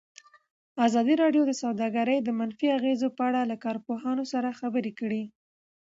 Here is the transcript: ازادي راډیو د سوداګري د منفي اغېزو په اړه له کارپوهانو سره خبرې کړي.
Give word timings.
ازادي 0.87 1.15
راډیو 1.23 1.43
د 1.47 1.51
سوداګري 1.61 2.17
د 2.21 2.29
منفي 2.39 2.67
اغېزو 2.77 3.07
په 3.17 3.21
اړه 3.29 3.41
له 3.51 3.55
کارپوهانو 3.65 4.23
سره 4.33 4.55
خبرې 4.59 4.91
کړي. 4.99 5.23